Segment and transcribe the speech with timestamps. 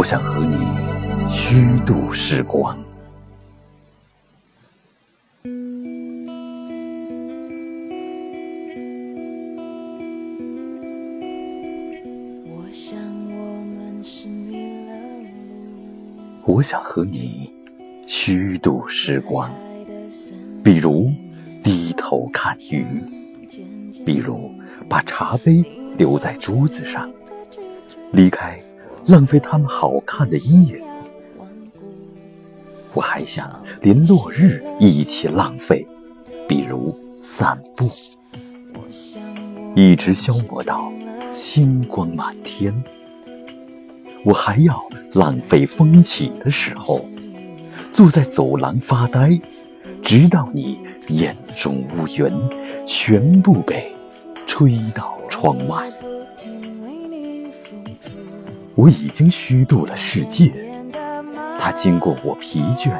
[0.00, 0.56] 我想和你
[1.28, 2.74] 虚度时光。
[16.46, 17.52] 我想和你
[18.06, 19.52] 虚度时光，
[20.64, 21.12] 比如
[21.62, 22.86] 低头看鱼，
[24.06, 24.50] 比如
[24.88, 25.62] 把茶杯
[25.98, 27.12] 留在桌子上，
[28.12, 28.58] 离开。
[29.10, 30.80] 浪费他们好看的一眼，
[32.94, 35.84] 我还想连落日一起浪费，
[36.46, 37.90] 比如散步，
[39.74, 40.92] 一直消磨到
[41.32, 42.72] 星光满天。
[44.24, 44.80] 我还要
[45.14, 47.04] 浪费风起的时候，
[47.90, 49.40] 坐在走廊发呆，
[50.04, 52.30] 直到你眼中乌云
[52.86, 53.90] 全部被
[54.46, 55.84] 吹到窗外。
[58.76, 60.52] 我已经虚度了世界，
[61.58, 62.90] 它经过我疲倦，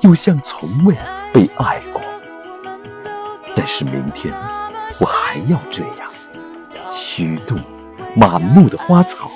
[0.00, 0.94] 又像从未
[1.32, 2.02] 被爱过。
[3.54, 4.34] 但是明天
[5.00, 6.10] 我还要这样
[6.92, 7.56] 虚度
[8.14, 9.30] 满目的花草。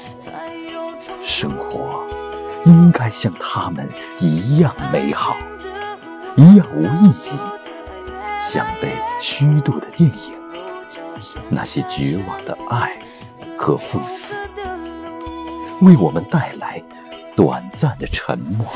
[1.22, 2.04] 生活
[2.66, 5.36] 应该像他们一样美好，
[6.36, 7.30] 一样无意义，
[8.42, 10.34] 像被虚度的电影，
[11.48, 13.00] 那些绝望的爱
[13.56, 14.36] 和赴死。
[15.80, 16.82] 为我们带来
[17.34, 18.66] 短暂的沉默。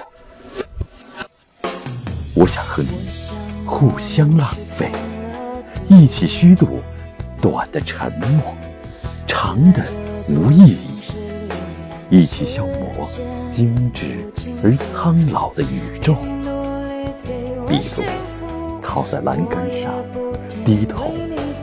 [2.34, 3.08] 我想和你
[3.66, 4.90] 互相浪费，
[5.88, 6.80] 一起虚度
[7.40, 8.54] 短的沉默，
[9.26, 9.84] 长的
[10.28, 11.00] 无意义，
[12.10, 13.08] 一起消磨
[13.50, 14.26] 精致
[14.62, 16.14] 而苍老的宇宙。
[17.68, 18.04] 比如
[18.82, 19.92] 靠在栏杆上，
[20.64, 21.14] 低头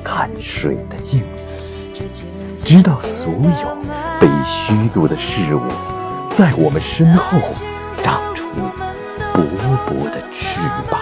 [0.03, 1.40] 看水的镜子，
[2.57, 3.81] 直到所有。
[4.19, 5.61] 被虚度的事物，
[6.29, 7.39] 在我们身后
[8.03, 8.45] 长出
[9.33, 9.41] 薄
[9.87, 10.59] 薄的翅
[10.91, 11.00] 膀。